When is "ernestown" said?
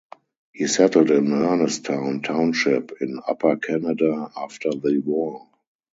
1.31-2.23